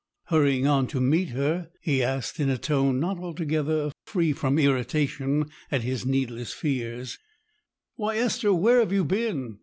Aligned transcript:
Hurrying 0.29 0.65
on 0.65 0.87
to 0.87 0.99
meet 0.99 1.29
her, 1.29 1.69
he 1.79 2.01
asked 2.01 2.39
in 2.39 2.49
a 2.49 2.57
tone 2.57 2.99
not 2.99 3.19
altogether 3.19 3.91
free 4.07 4.33
from 4.33 4.57
irritation 4.57 5.51
at 5.71 5.83
his 5.83 6.07
needless 6.07 6.53
fears,— 6.55 7.19
"Why, 7.97 8.17
Esther, 8.17 8.51
where 8.51 8.79
have 8.79 8.91
you 8.91 9.05
been? 9.05 9.59